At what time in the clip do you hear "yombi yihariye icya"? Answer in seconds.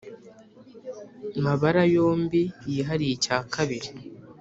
1.95-3.37